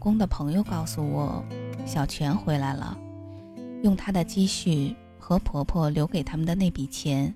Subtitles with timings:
[0.00, 1.44] 公的朋友告诉我，
[1.84, 2.96] 小泉回来了，
[3.82, 7.32] 用她的积蓄和婆婆留给他们的那笔钱，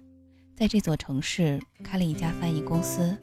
[0.57, 3.15] 在这座城市开了一家翻译公司。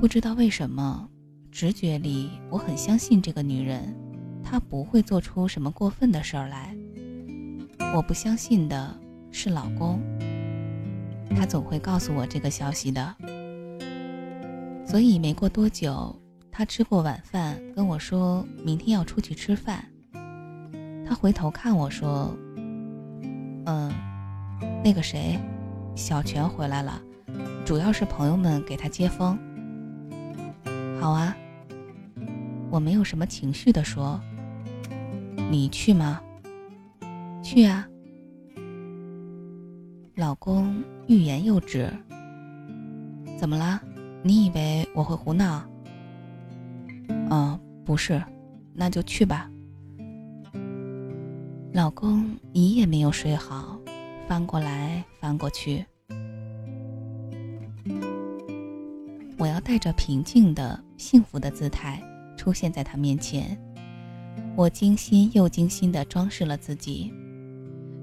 [0.00, 1.08] 不知道为什么，
[1.52, 3.94] 直觉里我很相信这个女人，
[4.42, 6.76] 她不会做出什么过分的事儿来。
[7.94, 8.92] 我不相信的
[9.30, 10.00] 是老公，
[11.36, 13.14] 他总会告诉我这个消息的。
[14.84, 16.12] 所以没过多久。
[16.52, 19.84] 他吃过晚饭，跟我说明天要出去吃饭。
[21.06, 22.36] 他回头看我说
[23.66, 23.90] ：“嗯，
[24.84, 25.38] 那个谁，
[25.94, 27.00] 小泉回来了，
[27.64, 29.38] 主要是朋友们给他接风。”
[31.00, 31.34] 好啊，
[32.70, 34.20] 我没有什么情绪的说
[35.50, 36.20] ：“你去吗
[37.42, 37.86] ？”“去啊。”
[40.16, 41.90] 老公欲言又止。
[43.38, 43.80] 怎么了？
[44.22, 45.64] 你以为我会胡闹？
[47.84, 48.22] 不是，
[48.74, 49.50] 那就去吧。
[51.72, 53.80] 老公一夜没有睡好，
[54.28, 55.84] 翻过来翻过去。
[59.38, 62.02] 我要带着平静的、幸福的姿态
[62.36, 63.56] 出现在他面前。
[64.56, 67.12] 我精心又精心的装饰了自己，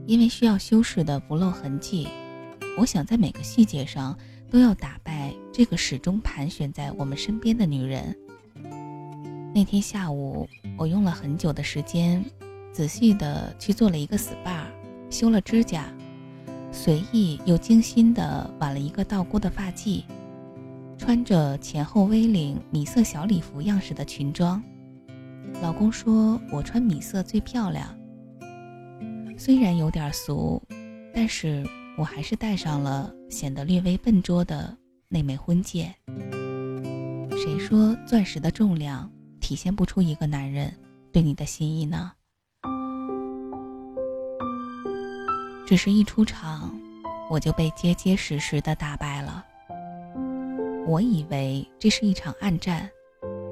[0.06, 2.08] 因为需要修饰的不露痕迹。
[2.78, 4.18] 我想在每个细节上
[4.50, 8.16] 都要打败这个始终盘旋在我们身边的女人。
[9.58, 12.24] 那天下午，我用了很久的时间，
[12.72, 14.66] 仔细的去做了一个 SPA，
[15.10, 15.92] 修了指甲，
[16.72, 20.04] 随意又精心的挽了一个倒钩的发髻，
[20.96, 24.62] 穿着前后 V 领米色小礼服样式的裙装。
[25.60, 27.88] 老公说我穿米色最漂亮。
[29.40, 30.62] 虽然有点俗，
[31.16, 31.66] 但是
[31.98, 34.78] 我还是戴上了显得略微笨拙的
[35.10, 35.92] 那枚婚戒。
[37.32, 39.12] 谁说钻石的重量？
[39.48, 40.70] 体现不出一个男人
[41.10, 42.12] 对你的心意呢？
[45.66, 46.78] 只是一出场，
[47.30, 49.46] 我就被结结实实的打败了。
[50.86, 52.90] 我以为这是一场暗战，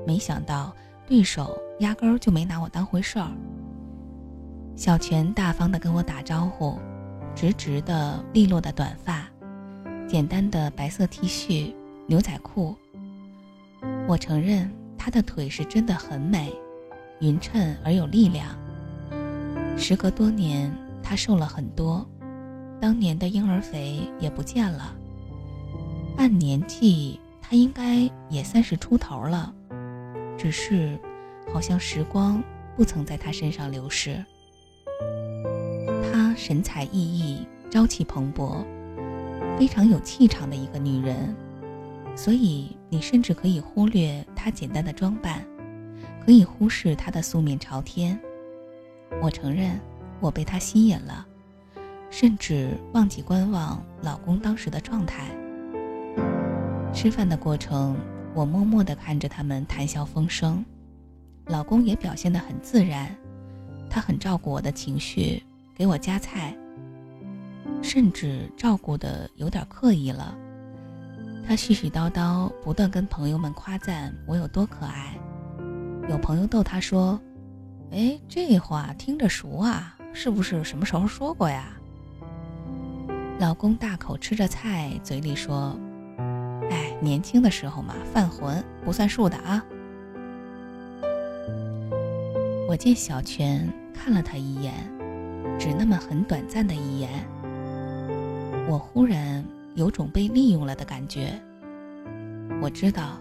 [0.05, 0.75] 没想到
[1.07, 3.31] 对手压根儿就没拿我当回事儿。
[4.75, 6.77] 小泉大方的跟我打招呼，
[7.33, 9.25] 直直的利落的短发，
[10.09, 11.73] 简单的白色 T 恤、
[12.05, 12.75] 牛仔裤。
[14.09, 14.69] 我承认。
[15.05, 16.51] 她的腿是真的很美，
[17.19, 18.47] 匀称而有力量。
[19.77, 22.03] 时隔多年，她瘦了很多，
[22.81, 24.95] 当年的婴儿肥也不见了。
[26.17, 29.53] 按年纪，她应该也三十出头了，
[30.39, 30.97] 只是
[31.53, 32.43] 好像时光
[32.75, 34.25] 不曾在她身上流逝。
[36.11, 38.65] 她神采奕奕，朝气蓬勃，
[39.59, 41.35] 非常有气场的一个女人。
[42.17, 45.43] 所以，你甚至可以忽略她简单的装扮，
[46.23, 48.15] 可以忽视她的素面朝天。
[49.19, 49.81] 我承认，
[50.19, 51.25] 我被她吸引了，
[52.11, 55.35] 甚至忘记观望老公当时的状态。
[56.93, 57.97] 吃饭的过程，
[58.35, 60.63] 我默默地看着他们谈笑风生，
[61.47, 63.09] 老公也表现得很自然，
[63.89, 65.41] 他很照顾我的情绪，
[65.75, 66.55] 给我夹菜，
[67.81, 70.37] 甚至照顾的有点刻意了。
[71.47, 75.15] 他絮絮叨叨，不断跟朋友们夸赞我有多可爱。
[76.09, 77.19] 有朋友逗他说
[77.93, 81.67] ：“哎，这话听着熟啊，是不是什么时候说过呀？”
[83.39, 85.77] 老公大口吃着菜，嘴里说
[86.71, 89.63] ：“哎，年轻的时候嘛，犯浑不算数的啊。”
[92.67, 94.73] 我见小泉看了他一眼，
[95.59, 97.23] 只那么很短暂的一眼，
[98.67, 99.45] 我忽然。
[99.75, 101.39] 有种被利用了的感觉。
[102.61, 103.19] 我知道，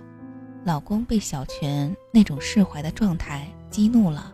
[0.65, 4.33] 老公被小泉那种释怀的状态激怒了，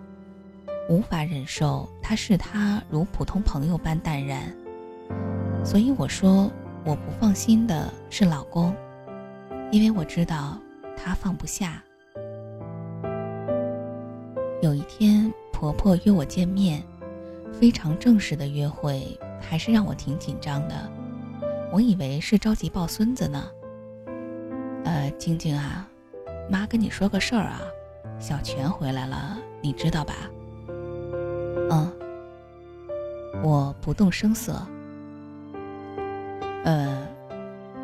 [0.88, 4.54] 无法忍受他视他如普通朋友般淡然。
[5.64, 6.50] 所以我说，
[6.84, 8.74] 我不放心的是老公，
[9.70, 10.58] 因为我知道
[10.96, 11.82] 他放不下。
[14.62, 16.82] 有一天，婆婆约我见面，
[17.50, 20.90] 非常正式的约会，还是让我挺紧张的。
[21.72, 23.48] 我以为是着急抱孙子呢。
[24.84, 25.88] 呃，晶晶啊，
[26.50, 27.60] 妈跟你说个事儿啊，
[28.18, 30.14] 小泉回来了，你知道吧？
[31.70, 31.92] 嗯。
[33.42, 34.60] 我不动声色。
[36.64, 37.06] 呃，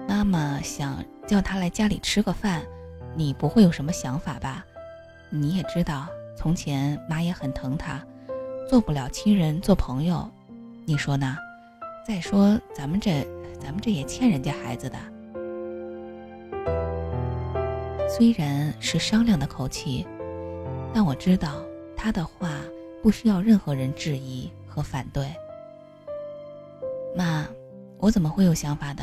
[0.08, 2.62] 妈妈想叫他来家里吃个饭，
[3.14, 4.64] 你不会有什么想法吧？
[5.30, 8.04] 你也知道，从前妈也很疼他，
[8.68, 10.28] 做不了亲人做朋友，
[10.84, 11.36] 你说呢？
[12.06, 13.26] 再说咱们这。
[13.60, 14.96] 咱们这也欠人家孩子的，
[18.08, 20.06] 虽然是商量的口气，
[20.94, 21.62] 但我知道
[21.96, 22.60] 他的话
[23.02, 25.28] 不需要任何人质疑和反对。
[27.16, 27.46] 妈，
[27.98, 29.02] 我怎么会有想法的？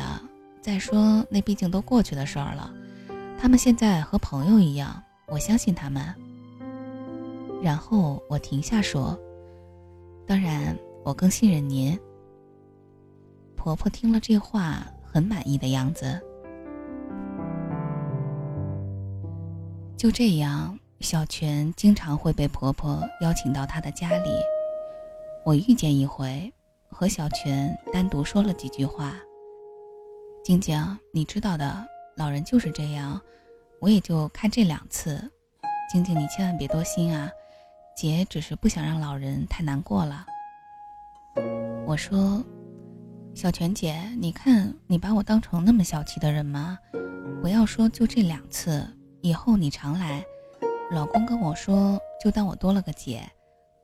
[0.60, 2.72] 再说那毕竟都过去的事儿了，
[3.38, 6.02] 他们现在和朋友一样，我相信他们。
[7.62, 9.18] 然后我停下说
[10.26, 11.98] ：“当然，我更信任您。”
[13.64, 16.20] 婆婆听了这话，很满意的样子。
[19.96, 24.28] 就这样，小泉经常会被婆婆邀请到她的家里。
[25.46, 26.52] 我遇见一回，
[26.90, 29.14] 和小泉单独说了几句话。
[30.44, 30.78] 静静，
[31.10, 31.86] 你知道的，
[32.18, 33.18] 老人就是这样，
[33.80, 35.18] 我也就看这两次。
[35.90, 37.30] 静静，你千万别多心啊，
[37.96, 40.26] 姐只是不想让老人太难过了。
[41.86, 42.44] 我说。
[43.34, 46.78] 小泉姐，你看你把我当成那么小气的人吗？
[47.42, 48.86] 不要说就这两次，
[49.22, 50.24] 以后你常来。
[50.92, 53.28] 老公跟我说，就当我多了个姐，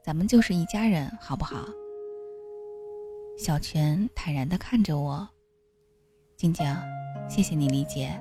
[0.04, 1.56] 咱们就是一家人，好不好？
[3.36, 5.28] 小泉坦然地看着我，
[6.36, 6.64] 静静，
[7.28, 8.12] 谢谢你理解。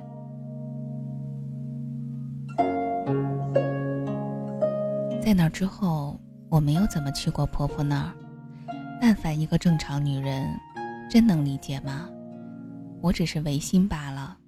[5.22, 8.12] 在那之后，我没有怎么去过婆婆那儿。
[9.00, 10.44] 但凡一个正常女人。
[11.10, 12.08] 真能理解吗？
[13.02, 14.38] 我只是违心罢了。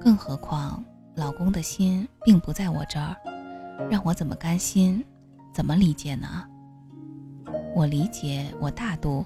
[0.00, 0.82] 更何况，
[1.14, 3.14] 老公的心并不在我这儿，
[3.90, 5.04] 让我怎么甘心，
[5.52, 6.42] 怎么理解呢？
[7.74, 9.22] 我理解，我大度，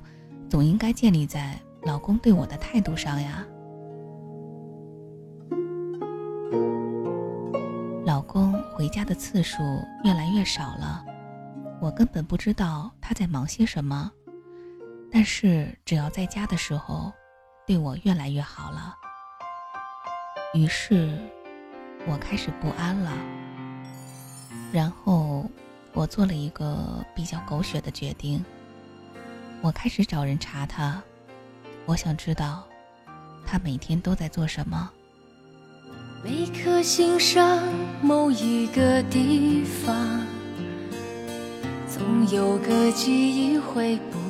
[0.48, 3.46] 总应该建立在老公对我的态度上呀。
[8.04, 9.62] 老公回家的次数
[10.02, 11.04] 越来越少了，
[11.80, 14.10] 我根本不知道他在忙些什么。
[15.12, 17.12] 但是只要在家的时候，
[17.66, 18.94] 对我越来越好了。
[20.54, 21.18] 于是，
[22.06, 23.12] 我开始不安了。
[24.72, 25.44] 然后，
[25.92, 28.44] 我做了一个比较狗血的决定。
[29.60, 31.02] 我开始找人查他，
[31.86, 32.64] 我想知道
[33.44, 34.90] 他每天都在做什么。
[36.22, 37.58] 每颗心上
[38.00, 40.24] 某一个地方，
[41.88, 44.29] 总有个记忆会不。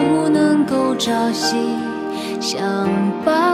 [0.00, 1.56] 不能够朝夕
[2.40, 2.58] 相
[3.22, 3.49] 伴，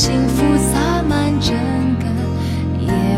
[0.00, 1.52] 幸福洒满整
[1.98, 2.06] 个
[2.78, 3.17] 夜。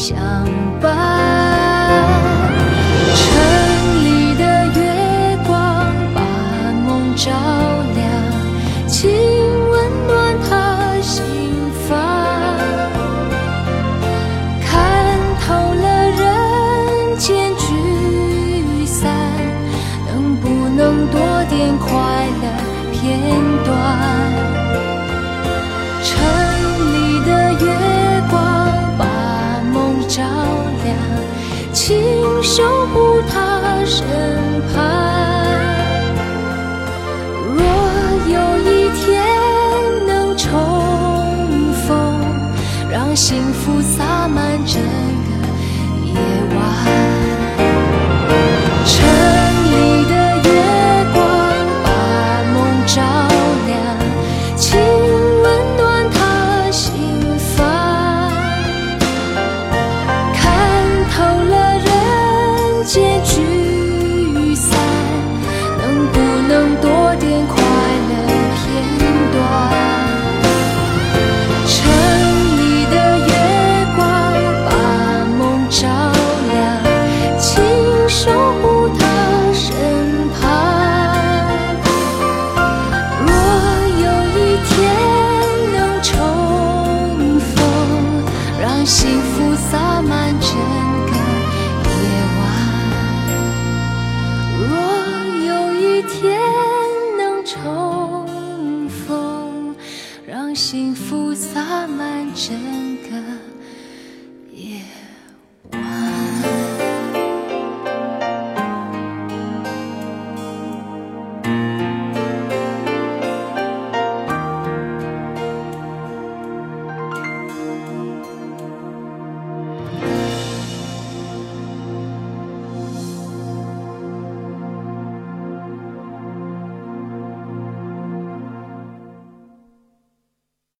[0.00, 0.16] 相
[0.80, 2.69] 伴。